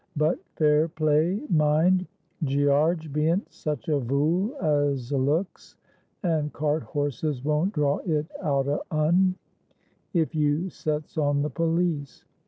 [0.17, 2.07] But fair play, mind.
[2.43, 5.75] Gearge bean't such a vool as a looks,
[6.23, 9.35] and cart horses won't draw it out of un,
[10.11, 12.25] if you sets on the police.